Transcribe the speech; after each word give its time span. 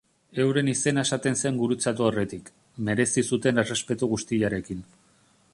Euren 0.43 0.71
izena 0.71 1.03
esaten 1.07 1.37
zen 1.41 1.59
gurutzatu 1.59 2.07
aurretik, 2.07 2.49
merezi 2.89 3.27
zuten 3.33 3.65
errespetu 3.65 4.11
guztiarekin. 4.15 4.85